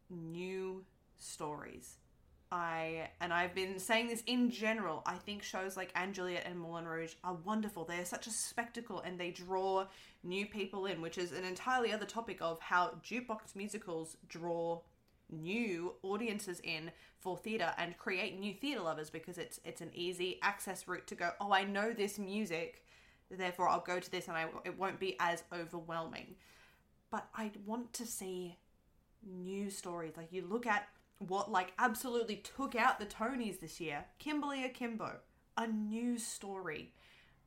[0.09, 0.85] new
[1.17, 1.97] stories.
[2.51, 5.03] I and I've been saying this in general.
[5.05, 7.85] I think shows like & Juliet and Moulin Rouge are wonderful.
[7.85, 9.85] They are such a spectacle and they draw
[10.23, 14.81] new people in, which is an entirely other topic of how jukebox musicals draw
[15.31, 20.39] new audiences in for theatre and create new theatre lovers because it's it's an easy
[20.41, 21.31] access route to go.
[21.39, 22.83] Oh, I know this music,
[23.29, 26.35] therefore I'll go to this and I it won't be as overwhelming.
[27.11, 28.57] But I want to see
[29.23, 30.13] new stories.
[30.17, 30.87] Like you look at
[31.19, 34.05] what like absolutely took out the Tonys this year.
[34.17, 35.17] Kimberly Akimbo,
[35.57, 36.93] a new story,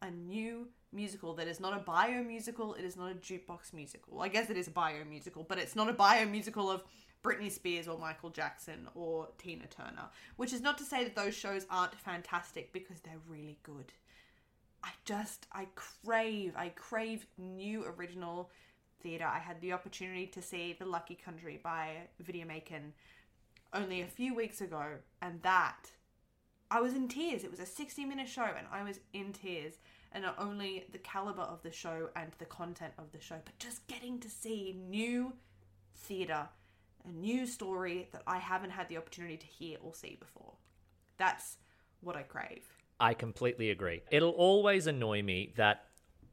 [0.00, 2.74] a new musical that is not a bio musical.
[2.74, 4.20] It is not a jukebox musical.
[4.20, 6.84] I guess it is a bio musical, but it's not a bio musical of
[7.24, 10.10] Britney Spears or Michael Jackson or Tina Turner.
[10.36, 13.92] Which is not to say that those shows aren't fantastic because they're really good.
[14.84, 18.50] I just I crave I crave new original
[19.02, 19.26] theatre.
[19.26, 22.92] I had the opportunity to see The Lucky Country by Vidya Makan
[23.72, 24.84] only a few weeks ago,
[25.20, 25.90] and that
[26.70, 27.44] I was in tears.
[27.44, 29.74] It was a 60 minute show, and I was in tears.
[30.12, 33.58] And not only the caliber of the show and the content of the show, but
[33.58, 35.32] just getting to see new
[35.94, 36.48] theatre,
[37.06, 40.52] a new story that I haven't had the opportunity to hear or see before.
[41.16, 41.56] That's
[42.00, 42.66] what I crave.
[43.00, 44.02] I completely agree.
[44.10, 45.86] It'll always annoy me that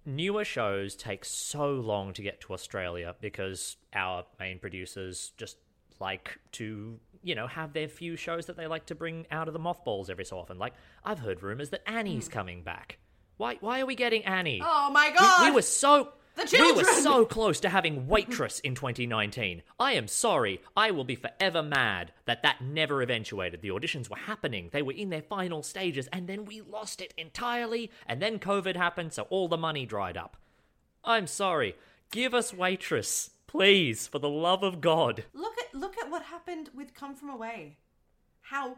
[0.06, 5.58] newer shows take so long to get to Australia because our main producers just
[6.00, 9.54] like to you know, have their few shows that they like to bring out of
[9.54, 10.58] the mothballs every so often.
[10.58, 12.34] Like, I've heard rumors that Annie's Hmm.
[12.34, 12.98] coming back.
[13.38, 13.56] Why?
[13.62, 14.62] Why are we getting Annie?
[14.64, 15.46] Oh my god!
[15.46, 16.14] we, were so.
[16.36, 16.76] The children!
[16.78, 19.64] We were so close to having Waitress in 2019.
[19.80, 20.62] I am sorry.
[20.76, 23.62] I will be forever mad that that never eventuated.
[23.62, 24.70] The auditions were happening.
[24.72, 27.92] They were in their final stages, and then we lost it entirely.
[28.06, 30.36] And then COVID happened, so all the money dried up.
[31.04, 31.76] I'm sorry.
[32.12, 35.24] Give us Waitress, please, for the love of God.
[35.34, 35.49] Look
[36.10, 37.78] at what happened with Come From Away.
[38.42, 38.78] How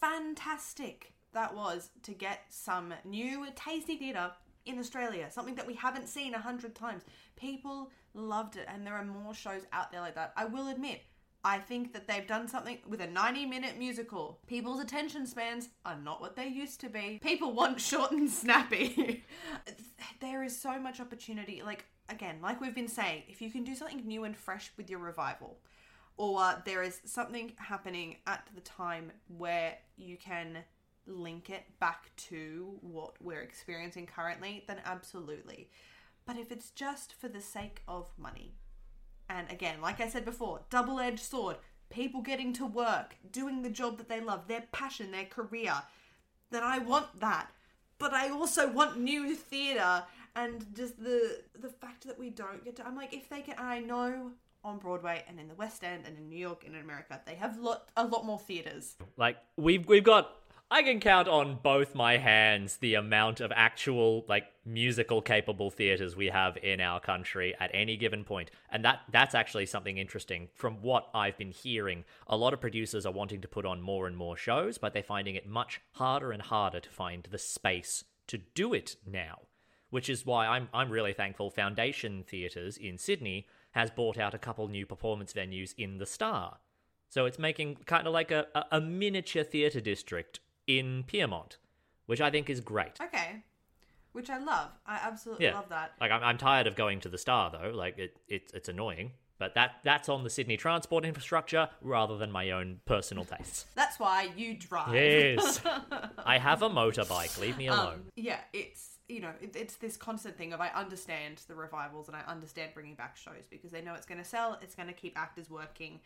[0.00, 4.30] fantastic that was to get some new tasty theatre
[4.64, 5.30] in Australia.
[5.30, 7.02] Something that we haven't seen a hundred times.
[7.36, 10.32] People loved it, and there are more shows out there like that.
[10.34, 11.02] I will admit.
[11.44, 14.38] I think that they've done something with a 90 minute musical.
[14.46, 17.20] People's attention spans are not what they used to be.
[17.22, 19.24] People want short and snappy.
[20.20, 21.60] there is so much opportunity.
[21.62, 24.88] Like, again, like we've been saying, if you can do something new and fresh with
[24.88, 25.58] your revival,
[26.16, 30.58] or there is something happening at the time where you can
[31.06, 35.68] link it back to what we're experiencing currently, then absolutely.
[36.26, 38.54] But if it's just for the sake of money,
[39.28, 41.56] and again, like I said before, double edged sword,
[41.90, 45.74] people getting to work, doing the job that they love, their passion, their career,
[46.50, 47.50] then I want that.
[47.98, 52.76] But I also want new theatre and just the the fact that we don't get
[52.76, 54.32] to I'm like if they can I know
[54.64, 57.34] on Broadway and in the West End and in New York and in America, they
[57.34, 58.96] have lot a lot more theatres.
[59.16, 60.36] Like we've we've got
[60.72, 66.16] I can count on both my hands the amount of actual like musical capable theaters
[66.16, 68.50] we have in our country at any given point.
[68.70, 72.04] And that that's actually something interesting from what I've been hearing.
[72.26, 75.02] A lot of producers are wanting to put on more and more shows, but they're
[75.02, 79.40] finding it much harder and harder to find the space to do it now.
[79.90, 84.38] Which is why I'm I'm really thankful Foundation Theatres in Sydney has bought out a
[84.38, 86.58] couple new performance venues in the Star.
[87.08, 91.58] So it's making kind of like a, a, miniature theatre district in Pyrmont,
[92.06, 92.98] which I think is great.
[93.02, 93.42] Okay.
[94.12, 94.70] Which I love.
[94.86, 95.92] I absolutely Yeah, love that.
[96.00, 97.70] Like I'm, I'm tired of going to the Star though.
[97.74, 102.30] Like it, it it's annoying, but that that's on the Sydney transport infrastructure rather than
[102.30, 103.66] my own personal tastes.
[103.74, 104.94] That's why you drive.
[104.94, 105.60] Yes,
[106.24, 107.38] I have a motorbike.
[107.40, 107.94] Leave me alone.
[107.94, 112.08] Um, yeah, it's you know it, it's this constant thing of I understand the revivals
[112.08, 114.88] and I understand bringing back shows because they know it's going to sell, it's going
[114.88, 116.00] to keep actors working.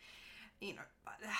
[0.59, 1.31] You know, but uh,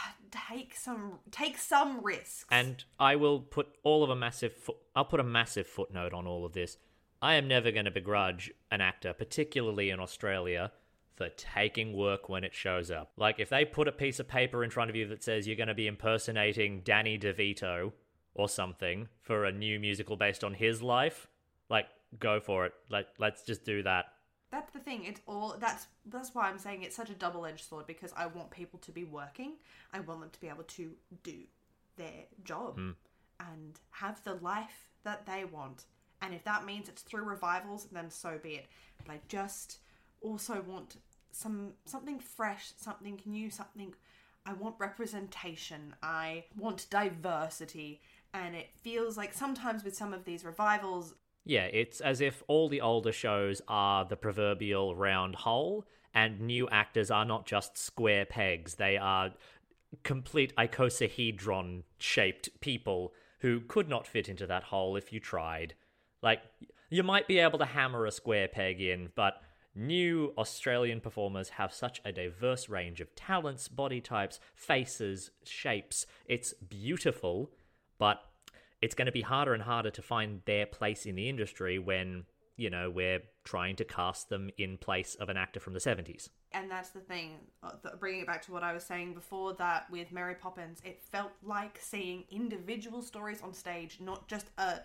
[0.51, 2.45] take some take some risks.
[2.51, 4.77] And I will put all of a massive foot.
[4.95, 6.77] I'll put a massive footnote on all of this.
[7.19, 10.71] I am never going to begrudge an actor, particularly in Australia,
[11.15, 13.11] for taking work when it shows up.
[13.17, 15.55] Like, if they put a piece of paper in front of you that says you're
[15.55, 17.93] going to be impersonating Danny DeVito
[18.35, 21.27] or something for a new musical based on his life,
[21.69, 21.87] like,
[22.19, 22.73] go for it.
[22.89, 24.05] Like, let's just do that.
[24.51, 25.03] That's the thing.
[25.03, 28.49] It's all that's that's why I'm saying it's such a double-edged sword because I want
[28.49, 29.53] people to be working.
[29.93, 30.91] I want them to be able to
[31.23, 31.39] do
[31.97, 32.91] their job hmm.
[33.39, 35.85] and have the life that they want.
[36.21, 38.67] And if that means it's through revivals, then so be it.
[39.03, 39.79] But I just
[40.21, 40.95] also want
[41.31, 43.93] some something fresh, something new, something
[44.45, 45.93] I want representation.
[46.01, 48.01] I want diversity.
[48.33, 51.15] And it feels like sometimes with some of these revivals,
[51.47, 56.67] Yeah, it's as if all the older shows are the proverbial round hole, and new
[56.67, 58.75] actors are not just square pegs.
[58.75, 59.31] They are
[60.03, 65.73] complete icosahedron shaped people who could not fit into that hole if you tried.
[66.21, 66.41] Like,
[66.89, 69.41] you might be able to hammer a square peg in, but
[69.73, 76.05] new Australian performers have such a diverse range of talents, body types, faces, shapes.
[76.25, 77.51] It's beautiful,
[77.97, 78.21] but
[78.81, 82.25] it's going to be harder and harder to find their place in the industry when,
[82.55, 86.29] you know, we're trying to cast them in place of an actor from the 70s.
[86.51, 89.89] and that's the thing uh, bringing it back to what i was saying before that
[89.91, 94.79] with mary poppins it felt like seeing individual stories on stage not just a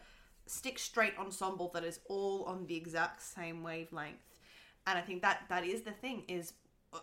[0.46, 4.40] stick straight ensemble that is all on the exact same wavelength
[4.86, 6.52] and i think that that is the thing is
[6.92, 6.98] uh,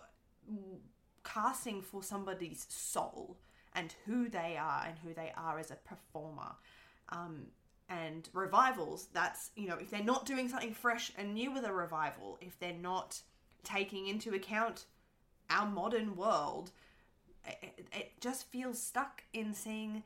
[1.24, 3.38] casting for somebody's soul
[3.74, 6.52] and who they are and who they are as a performer
[7.12, 7.48] um,
[7.90, 11.74] and revivals that's you know if they're not doing something fresh and new with a
[11.74, 13.20] revival if they're not
[13.64, 14.86] taking into account
[15.50, 16.72] our modern world
[17.46, 20.04] it, it just feels stuck in seeing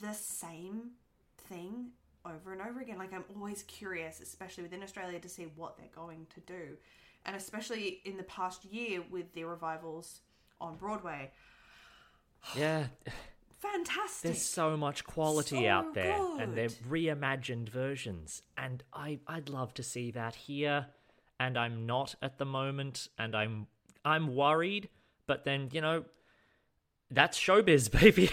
[0.00, 0.90] the same
[1.48, 1.90] thing
[2.26, 2.98] over and over again.
[2.98, 6.76] Like i'm always curious especially within australia to see what they're going to do.
[7.26, 10.20] And especially in the past year with the revivals
[10.60, 11.30] on broadway.
[12.54, 12.86] Yeah,
[13.72, 18.42] fantastic there's so much quality So out there, and they're reimagined versions.
[18.56, 20.86] And I, I'd love to see that here,
[21.40, 23.66] and I'm not at the moment, and I'm,
[24.04, 24.88] I'm worried.
[25.26, 26.04] But then you know,
[27.10, 28.30] that's showbiz, baby.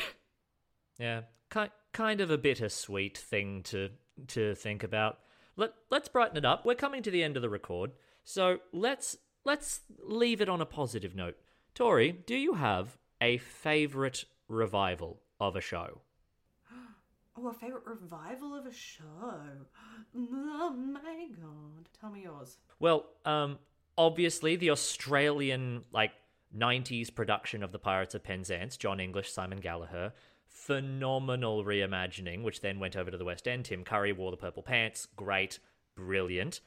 [1.00, 1.22] yeah,
[1.52, 3.90] ki- kind of a bittersweet thing to
[4.28, 5.20] to think about.
[5.56, 6.66] Let let's brighten it up.
[6.66, 7.92] We're coming to the end of the record,
[8.24, 11.38] so let's let's leave it on a positive note.
[11.74, 16.02] Tori, do you have a favorite revival of a show?
[17.38, 19.06] Oh, a favorite revival of a show.
[20.14, 21.88] Oh my god.
[21.98, 22.58] Tell me yours.
[22.78, 23.58] Well, um,
[23.98, 26.12] obviously the Australian like
[26.56, 30.12] '90s production of the Pirates of Penzance, Jon English, Simon Gallagher,
[30.50, 33.64] phenomenal reimagining, which then went over to the West End.
[33.64, 35.60] Tim Curry wore the purple pants, great,
[35.96, 36.60] brilliant.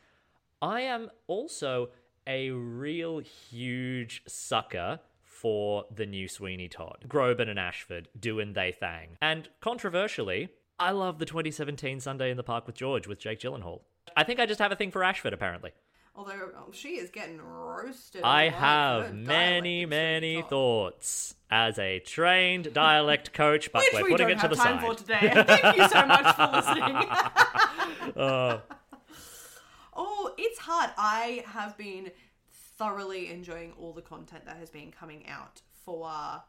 [0.62, 1.90] I am also
[2.26, 5.00] a real huge sucker
[5.44, 7.04] for the new Sweeney Todd.
[7.06, 9.18] Groban and Ashford doing they thang.
[9.20, 13.82] And controversially, I love the 2017 Sunday in the Park with George with Jake Gyllenhaal.
[14.16, 15.72] I think I just have a thing for Ashford, apparently.
[16.16, 18.22] Although oh, she is getting roasted.
[18.22, 24.30] I have many, many thoughts as a trained dialect coach, but Which we're we putting
[24.30, 24.86] it to have the time side.
[24.86, 25.44] for today.
[25.46, 28.16] Thank you so much for listening.
[28.16, 28.62] Oh.
[29.94, 30.88] oh, it's hard.
[30.96, 32.12] I have been
[32.76, 36.42] thoroughly enjoying all the content that has been coming out for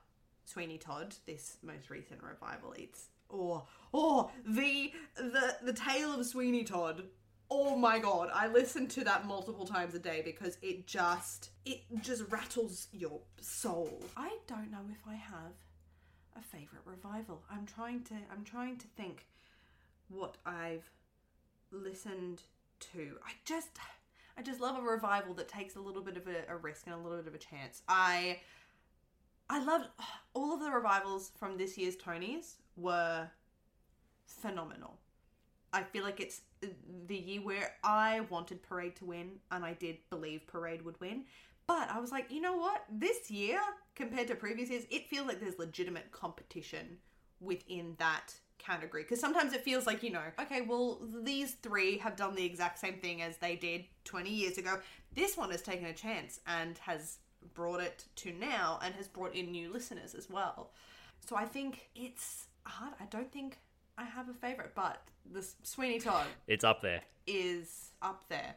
[0.46, 2.74] Sweeney Todd, this most recent revival.
[2.78, 7.04] It's oh oh the the the tale of Sweeney Todd.
[7.50, 11.82] Oh my god, I listen to that multiple times a day because it just it
[12.02, 14.02] just rattles your soul.
[14.18, 15.54] I don't know if I have
[16.38, 17.44] a favorite revival.
[17.52, 19.28] I'm trying to I'm trying to think
[20.08, 20.90] what I've
[21.72, 22.42] listened
[22.94, 23.18] to.
[23.26, 23.70] I just
[24.38, 26.96] I just love a revival that takes a little bit of a, a risk and
[26.96, 27.82] a little bit of a chance.
[27.88, 28.40] I
[29.50, 29.88] I loved
[30.34, 33.28] all of the revivals from this year's Tonys were
[34.26, 35.00] phenomenal.
[35.74, 36.42] I feel like it's
[37.08, 41.26] the year where I wanted Parade to win, and I did believe Parade would win.
[41.68, 42.86] But I was like, you know what?
[42.90, 43.60] This year,
[43.96, 46.98] compared to previous years, it feels like there's legitimate competition
[47.42, 49.04] within that category.
[49.04, 52.80] Because sometimes it feels like, you know, okay, well, these three have done the exact
[52.80, 54.80] same thing as they did 20 years ago.
[55.14, 57.18] This one has taken a chance and has
[57.54, 60.72] brought it to now and has brought in new listeners as well.
[61.28, 62.94] So I think it's hard.
[63.00, 63.58] I don't think
[63.98, 65.02] I have a favorite, but
[65.32, 67.02] the Sweeney Todd It's up there.
[67.28, 68.56] is up there.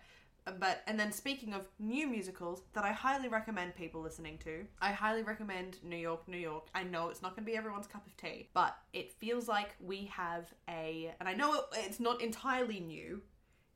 [0.59, 4.93] But and then speaking of new musicals that I highly recommend people listening to, I
[4.93, 6.69] highly recommend New York, New York.
[6.75, 9.75] I know it's not going to be everyone's cup of tea, but it feels like
[9.81, 13.23] we have a, and I know it, it's not entirely new,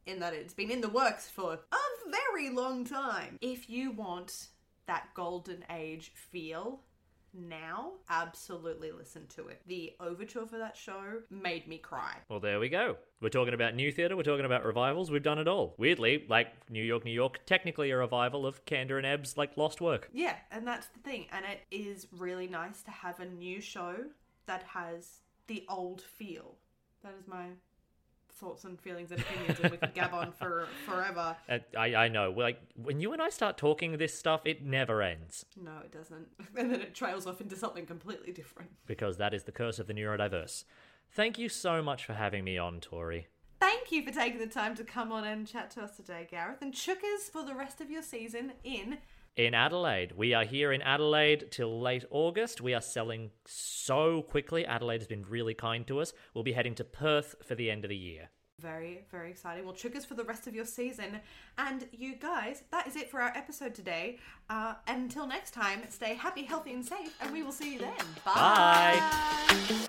[0.06, 1.76] in that it's been in the works for a
[2.10, 3.38] very long time.
[3.40, 4.48] If you want
[4.86, 6.80] that golden age feel
[7.34, 9.60] now, absolutely listen to it.
[9.66, 12.16] The overture for that show made me cry.
[12.28, 12.96] Well, there we go.
[13.20, 15.74] We're talking about new theatre, we're talking about revivals, we've done it all.
[15.78, 19.80] Weirdly, like New York, New York, technically a revival of Kander and Ebb's like Lost
[19.80, 20.08] Work.
[20.12, 21.26] Yeah, and that's the thing.
[21.32, 23.94] And it is really nice to have a new show
[24.46, 26.56] that has the old feel.
[27.02, 27.46] That is my
[28.42, 31.36] thoughts and feelings and opinions, and we could gab on for forever.
[31.48, 32.34] Uh, I, I know.
[32.36, 36.26] Like when you and I start talking this stuff, it never ends No, it doesn't.
[36.56, 38.70] And then it trails off into something completely different.
[38.86, 40.64] because that is the curse of the neurodiverse.
[41.12, 43.28] Thank you so much for having me on, Tori.
[43.60, 46.62] Thank you for taking the time to come on and chat to us today, Gareth.
[46.62, 48.98] And chookers for the rest of your season in
[49.36, 52.60] In Adelaide, we are here in Adelaide till late August.
[52.60, 54.66] We are selling so quickly.
[54.66, 56.12] Adelaide has been really kind to us.
[56.34, 58.28] We'll be heading to Perth for the end of the year.
[58.60, 59.64] Very, very exciting.
[59.64, 61.20] Well, triggers for the rest of your season.
[61.56, 64.18] And you guys, that is it for our episode today.
[64.50, 67.94] Uh, until next time, stay happy, healthy, and safe, and we will see you then.
[68.26, 69.88] Bye.